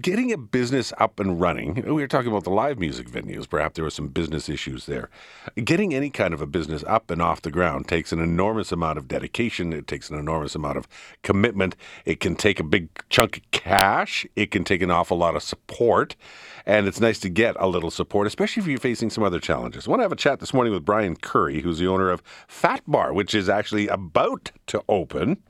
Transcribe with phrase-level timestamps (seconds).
[0.00, 3.74] getting a business up and running, we were talking about the live music venues, perhaps
[3.76, 5.08] there were some business issues there.
[5.56, 8.98] Getting any kind of a business up and off the ground takes an enormous amount
[8.98, 10.88] of dedication, it takes an enormous amount of
[11.22, 11.76] commitment.
[12.04, 15.42] It can take a big chunk of cash, it can take an awful lot of
[15.42, 16.16] support,
[16.66, 19.86] and it's nice to get a little support, especially if you're facing some other challenges.
[19.86, 22.22] I want to have a chat this morning with Brian Curry, who's the owner of
[22.48, 25.42] Phat Bar, which is actually about to open.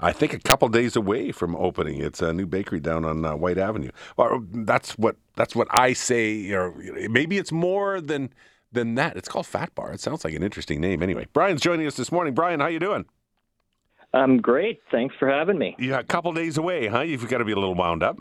[0.00, 2.00] I think a couple days away from opening.
[2.00, 3.90] It's a new bakery down on uh, Whyte Avenue.
[4.16, 6.52] Well, that's what that's what I say.
[6.52, 6.72] Or
[7.08, 8.30] maybe it's more than
[8.70, 9.16] than that.
[9.16, 9.92] It's called Phat Bar.
[9.92, 11.02] It sounds like an interesting name.
[11.02, 12.34] Anyway, Brian's joining us this morning.
[12.34, 13.06] Brian, how you doing?
[14.14, 14.80] I'm great.
[14.90, 15.76] Thanks for having me.
[15.78, 17.00] Yeah, a couple days away, huh?
[17.00, 18.18] You've got to be a little wound up.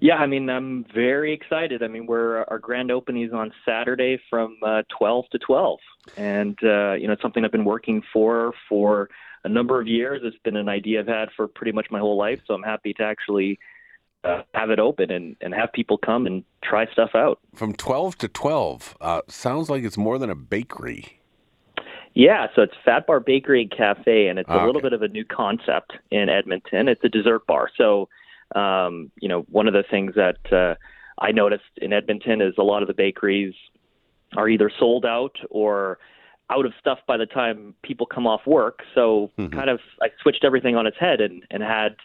[0.00, 1.82] Yeah, I mean, I'm very excited.
[1.82, 5.78] I mean, we're our grand opening is on Saturday from uh, 12 to 12,
[6.16, 9.10] and uh, you know, it's something I've been working for for
[9.44, 10.22] a number of years.
[10.24, 12.94] It's been an idea I've had for pretty much my whole life, so I'm happy
[12.94, 13.58] to actually
[14.24, 17.38] uh, have it open and, and have people come and try stuff out.
[17.54, 21.20] From 12 to 12, uh, sounds like it's more than a bakery.
[22.14, 24.62] Yeah, so it's Phat Bar Bakery and Cafe, and it's okay.
[24.62, 26.88] a little bit of a new concept in Edmonton.
[26.88, 27.70] It's a dessert bar.
[27.76, 28.08] So,
[28.54, 30.74] um, you know, one of the things that uh,
[31.20, 33.54] I noticed in Edmonton is a lot of the bakeries
[34.36, 35.98] are either sold out or
[36.50, 38.80] out of stuff by the time people come off work.
[38.94, 39.54] So mm-hmm.
[39.56, 41.96] kind of I switched everything on its head and, and had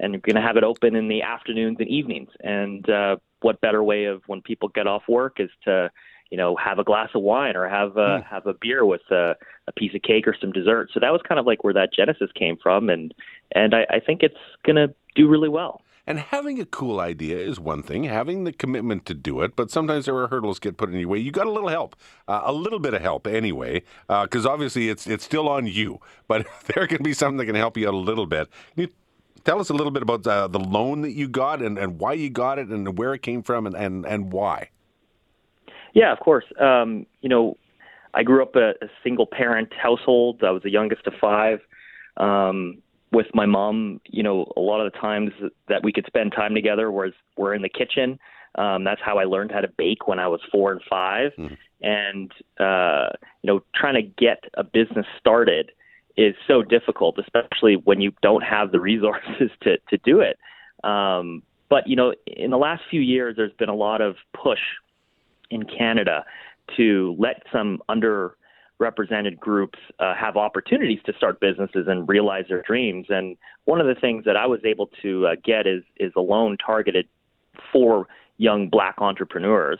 [0.00, 2.30] and going to have it open in the afternoons and evenings.
[2.40, 5.90] And uh, what better way of when people get off work is to
[6.30, 8.26] you know have a glass of wine or have a mm.
[8.26, 9.36] have a beer with a,
[9.68, 10.90] a piece of cake or some dessert.
[10.92, 13.14] So that was kind of like where that genesis came from, and
[13.54, 15.82] and I, I think it's going to do really well.
[16.06, 19.70] And having a cool idea is one thing, having the commitment to do it, but
[19.70, 21.18] sometimes there are hurdles get put in your way.
[21.18, 21.96] You got a little help,
[22.28, 26.00] uh, a little bit of help anyway, because uh, obviously it's it's still on you,
[26.28, 28.50] but there can be something that can help you out a little bit.
[28.74, 28.88] Can you
[29.44, 32.12] tell us a little bit about uh, the loan that you got and, and why
[32.12, 34.68] you got it and where it came from and, and, and why?
[35.94, 36.44] Yeah, of course.
[36.60, 37.56] Um, you know,
[38.12, 40.42] I grew up a, a single parent household.
[40.44, 41.60] I was the youngest of five.
[42.16, 42.82] Um,
[43.14, 45.30] with my mom, you know, a lot of the times
[45.68, 48.18] that we could spend time together was we're in the kitchen.
[48.56, 51.54] Um, that's how I learned how to bake when I was four and 5 mm-hmm.
[51.80, 53.10] And uh,
[53.42, 55.70] you know, trying to get a business started
[56.16, 60.38] is so difficult, especially when you don't have the resources to to do it.
[60.82, 64.60] Um, but you know, in the last few years, there's been a lot of push
[65.50, 66.24] in Canada
[66.76, 68.36] to let some under
[68.78, 73.06] represented groups uh, have opportunities to start businesses and realize their dreams.
[73.08, 76.20] And one of the things that I was able to uh, get is is a
[76.20, 77.08] loan targeted
[77.72, 79.78] for young Black entrepreneurs.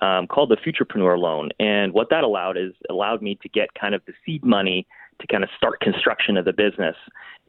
[0.00, 3.96] Um, called the Futurepreneur Loan, and what that allowed is allowed me to get kind
[3.96, 4.86] of the seed money
[5.20, 6.94] to kind of start construction of the business.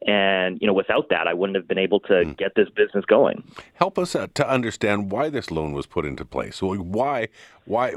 [0.06, 2.36] And you know, without that, I wouldn't have been able to mm.
[2.36, 3.44] get this business going.
[3.74, 6.62] Help us uh, to understand why this loan was put into place.
[6.62, 7.28] Why,
[7.66, 7.92] why,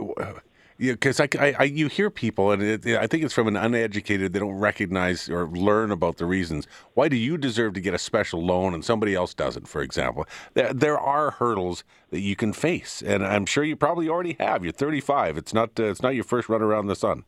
[0.78, 3.56] yeah, because I, I, I, you hear people, and it, I think it's from an
[3.56, 4.34] uneducated.
[4.34, 6.68] They don't recognize or learn about the reasons.
[6.94, 9.68] Why do you deserve to get a special loan and somebody else doesn't?
[9.68, 14.10] For example, there, there are hurdles that you can face, and I'm sure you probably
[14.10, 14.64] already have.
[14.64, 15.38] You're 35.
[15.38, 17.24] It's not uh, it's not your first run around the sun.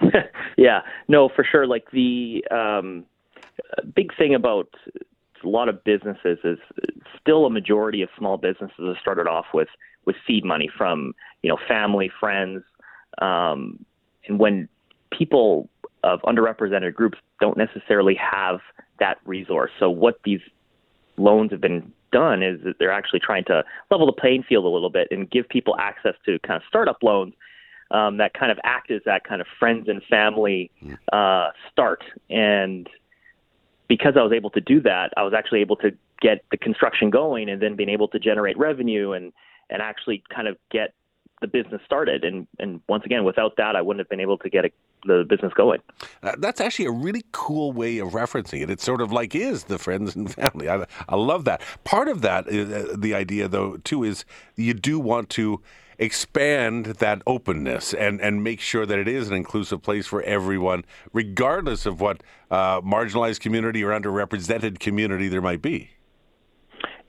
[0.56, 1.66] yeah, no, for sure.
[1.66, 3.04] Like the um,
[3.94, 4.68] big thing about
[5.44, 6.58] a lot of businesses is
[7.20, 9.68] still a majority of small businesses have started off with
[10.06, 12.62] with seed money from you know family, friends,
[13.20, 13.84] um,
[14.26, 14.68] and when
[15.16, 15.68] people
[16.02, 18.60] of underrepresented groups don't necessarily have
[19.00, 19.70] that resource.
[19.78, 20.40] So what these
[21.16, 24.68] loans have been done is that they're actually trying to level the playing field a
[24.68, 27.34] little bit and give people access to kind of startup loans
[27.90, 30.70] um, that kind of act as that kind of friends and family
[31.12, 32.02] uh, start.
[32.30, 32.88] And
[33.88, 37.10] because I was able to do that, I was actually able to get the construction
[37.10, 39.32] going and then being able to generate revenue and
[39.70, 40.94] and actually kind of get
[41.40, 42.24] the business started.
[42.24, 44.70] And and once again, without that, I wouldn't have been able to get a,
[45.06, 45.80] the business going.
[46.22, 48.70] Uh, that's actually a really cool way of referencing it.
[48.70, 50.68] It's sort of like is the friends and family.
[50.68, 51.62] I, I love that.
[51.84, 54.24] Part of that, uh, the idea though, too, is
[54.56, 55.60] you do want to
[55.98, 60.84] expand that openness and, and make sure that it is an inclusive place for everyone,
[61.12, 65.90] regardless of what uh, marginalized community or underrepresented community there might be.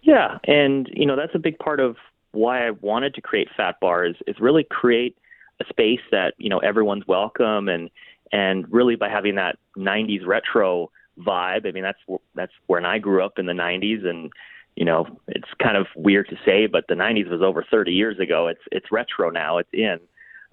[0.01, 1.96] Yeah, and you know that's a big part of
[2.36, 5.18] why I wanted to create Phat Bar is, is really create
[5.60, 7.90] a space that you know everyone's welcome and
[8.32, 11.68] and really by having that 90s retro vibe.
[11.68, 12.00] I mean that's
[12.34, 14.32] that's when I grew up in the 90s and
[14.76, 18.20] you know it's kind of weird to say but the 90s was over 30 years
[18.20, 18.48] ago.
[18.48, 19.58] It's it's retro now.
[19.58, 20.00] It's in.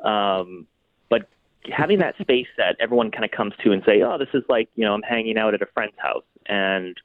[0.04, 0.66] Um,
[1.10, 1.28] but
[1.70, 4.68] having that space that everyone kind of comes to and say, "Oh, this is like,
[4.74, 6.96] you know, I'm hanging out at a friend's house." And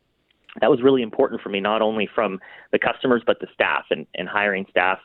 [0.61, 2.39] that was really important for me, not only from
[2.71, 4.99] the customers but the staff and, and hiring staff.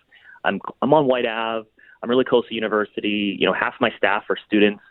[0.45, 1.69] I'm I'm on Whyte Ave.
[2.03, 3.37] I'm really close to university.
[3.39, 4.83] You know, half my staff are students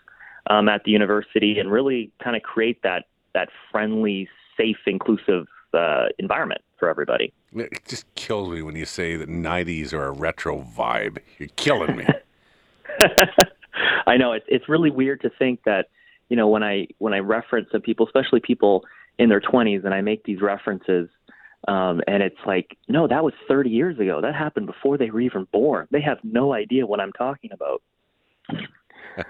[0.50, 4.28] um, at the university, and really kind of create that that friendly,
[4.58, 7.34] safe, inclusive uh, environment for everybody.
[7.54, 11.19] It just kills me when you say that '90s are a retro vibe.
[11.38, 12.07] You're killing me.
[14.07, 15.88] I know it's it's really weird to think that
[16.30, 18.86] you know when I when I reference some people, especially people
[19.21, 21.07] in their 20s, and I make these references,
[21.68, 24.19] um, and it's like, no, that was 30 years ago.
[24.19, 25.88] That happened before they were even born.
[25.91, 27.83] They have no idea what I'm talking about.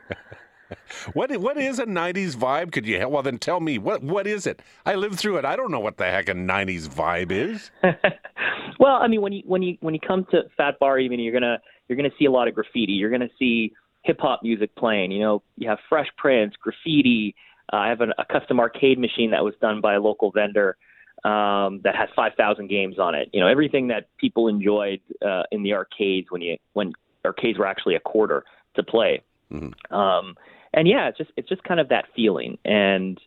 [1.13, 2.71] what what is a '90s vibe?
[2.71, 4.61] Could you well then tell me what what is it?
[4.85, 5.45] I lived through it.
[5.45, 7.71] I don't know what the heck a '90s vibe is.
[8.79, 11.33] well, I mean, when you when you when you come to Phat Bar, even you're
[11.33, 11.59] gonna
[11.89, 12.93] you're gonna see a lot of graffiti.
[12.93, 13.73] You're gonna see
[14.03, 15.11] hip hop music playing.
[15.11, 17.35] You know, you have Fresh Prince, graffiti.
[17.71, 20.77] Uh, I have an, a custom arcade machine that was done by a local vendor
[21.23, 23.29] um, that has 5,000 games on it.
[23.31, 26.93] You know, everything that people enjoyed uh, in the arcades when you when
[27.25, 28.43] arcades were actually a quarter
[28.75, 29.21] to play.
[29.51, 29.93] Mm-hmm.
[29.93, 30.35] Um,
[30.73, 33.19] and yeah, it's just it's just kind of that feeling, and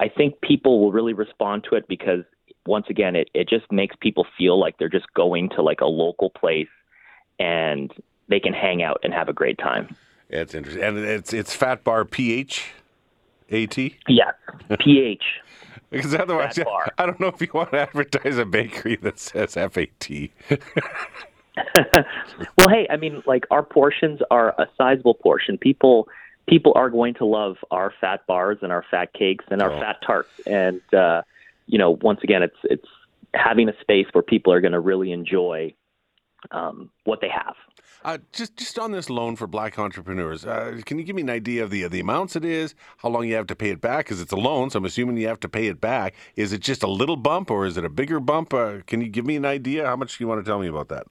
[0.00, 2.24] I think people will really respond to it because
[2.66, 5.86] once again, it it just makes people feel like they're just going to like a
[5.86, 6.68] local place,
[7.38, 7.92] and
[8.28, 9.94] they can hang out and have a great time.
[10.30, 12.72] It's interesting, and it's it's Phat Bar PH,
[13.52, 13.78] AT.
[14.08, 14.32] Yeah,
[14.80, 15.22] PH.
[15.90, 16.58] because otherwise,
[16.98, 20.30] I don't know if you want to advertise a bakery that says FAT.
[22.56, 25.58] well, hey, I mean, like our portions are a sizable portion.
[25.58, 26.08] People
[26.48, 29.80] people are going to love our fat bars and our fat cakes and our oh.
[29.80, 30.30] fat tarts.
[30.46, 31.22] And uh,
[31.66, 32.88] you know, once again, it's it's
[33.34, 35.74] having a space where people are going to really enjoy
[36.50, 37.54] um, what they have.
[38.04, 41.30] Uh, just just on this loan for black entrepreneurs, uh, can you give me an
[41.30, 44.06] idea of the the amounts it is, how long you have to pay it back?
[44.06, 46.14] Because it's a loan, so I'm assuming you have to pay it back.
[46.34, 48.52] Is it just a little bump or is it a bigger bump?
[48.52, 49.86] Uh, can you give me an idea?
[49.86, 51.06] How much do you want to tell me about that?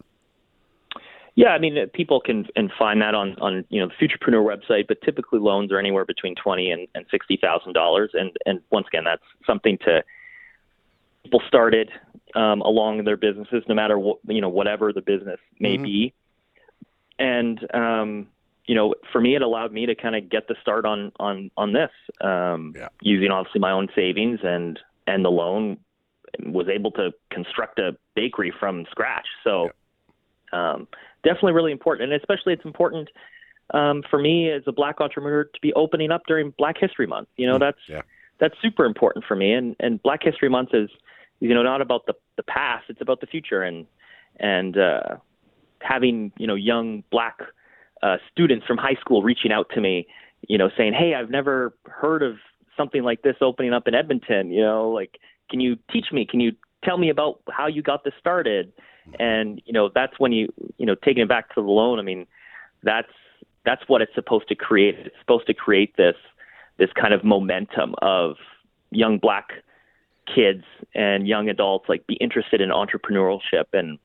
[1.35, 4.87] Yeah, I mean, people can and find that on on you know the Futurepreneur website,
[4.87, 8.87] but typically loans are anywhere between twenty and, and sixty thousand dollars, and and once
[8.87, 10.03] again, that's something to
[11.23, 11.89] people started
[12.35, 15.83] um, along their businesses, no matter what you know whatever the business may mm-hmm.
[15.83, 16.13] be,
[17.19, 18.27] and um,
[18.65, 21.51] you know, for me, it allowed me to kind of get the start on on
[21.57, 21.91] on this
[22.21, 22.89] um, yeah.
[23.01, 25.77] using obviously my own savings and and the loan
[26.45, 29.27] was able to construct a bakery from scratch.
[29.44, 29.65] So.
[29.65, 29.71] Yeah.
[30.53, 30.89] Um,
[31.24, 33.09] definitely really important, and especially it's important
[33.74, 37.29] um, for me as a black entrepreneur to be opening up during Black History Month.
[37.38, 38.01] You know, mm, that's yeah.
[38.39, 40.89] that's super important for me, and and Black History Month is
[41.41, 43.85] you know not about the the past, it's about the future, and
[44.39, 45.17] and uh,
[45.81, 47.39] having you know young black
[48.01, 50.07] uh, students from high school reaching out to me,
[50.47, 52.38] you know, saying, "Hey, I've never heard of
[52.77, 54.51] something like this opening up in Edmonton.
[54.51, 56.25] You know, like, can you teach me?
[56.25, 56.53] Can you
[56.85, 58.71] tell me about how you got this started?"
[59.19, 61.99] And you know, that's when you you know taking it back to the loan.
[61.99, 62.27] I mean,
[62.83, 63.11] that's
[63.65, 64.95] that's what it's supposed to create.
[64.99, 66.15] It's supposed to create this
[66.77, 68.35] this kind of momentum of
[68.91, 69.49] young black
[70.35, 70.63] kids
[70.93, 73.99] and young adults like be interested in entrepreneurship and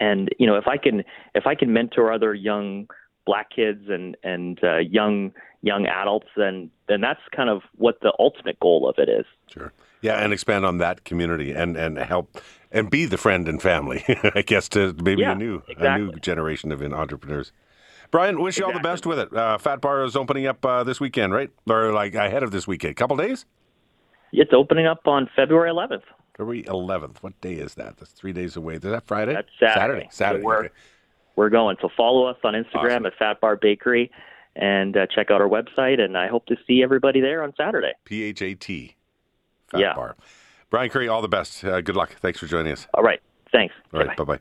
[0.00, 1.04] and you know if I can
[1.34, 2.88] if I can mentor other young
[3.26, 5.32] black kids and and uh, young
[5.62, 9.26] young adults then then that's kind of what the ultimate goal of it is.
[9.52, 9.72] Sure.
[10.00, 12.40] Yeah, and expand on that community and and help
[12.72, 14.04] and be the friend and family,
[14.34, 15.86] I guess, to maybe yeah, a new exactly.
[15.86, 17.52] a new generation of entrepreneurs.
[18.10, 19.34] Brian, wish you all the best with it.
[19.34, 21.50] Uh, Phat Bar is opening up uh, this weekend, right?
[21.68, 23.46] Or like ahead of this weekend, couple days.
[24.32, 26.02] It's opening up on February 11th.
[26.36, 27.18] February 11th.
[27.18, 27.98] What day is that?
[27.98, 28.74] That's three days away.
[28.74, 29.34] Is that Friday?
[29.34, 29.78] That's Saturday.
[29.78, 30.08] Saturday.
[30.10, 30.42] Saturday.
[30.42, 30.68] So we're, okay.
[31.36, 31.76] we're going.
[31.82, 33.06] So follow us on Instagram awesome.
[33.06, 34.10] at Phat Bar Bakery
[34.56, 36.00] and uh, check out our website.
[36.00, 37.92] And I hope to see everybody there on Saturday.
[38.04, 38.96] P H A T.
[39.68, 39.94] Phat yeah.
[39.94, 40.16] Bar.
[40.70, 41.62] Brian Curry, all the best.
[41.62, 42.16] Uh, good luck.
[42.20, 42.86] Thanks for joining us.
[42.94, 43.20] All right.
[43.52, 43.74] Thanks.
[43.92, 44.16] All right.
[44.16, 44.40] Bye bye.